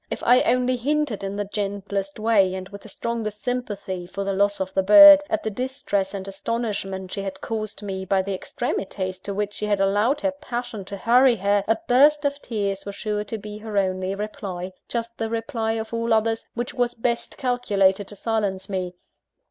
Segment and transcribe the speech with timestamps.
[0.09, 4.33] If I only hinted in the gentlest way, and with the strongest sympathy for the
[4.33, 8.33] loss of the bird, at the distress and astonishment she had caused me by the
[8.33, 12.83] extremities to which she had allowed her passion to hurry her, a burst of tears
[12.83, 16.95] was sure to be her only reply just the reply, of all others, which was
[16.95, 18.95] best calculated to silence me.